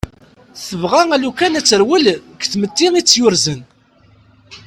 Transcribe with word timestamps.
Tebɣa 0.67 1.01
alukan 1.15 1.57
ad 1.59 1.65
terwel 1.65 2.05
deg 2.31 2.41
tmetti 2.51 2.87
itt-yurzen. 2.99 3.61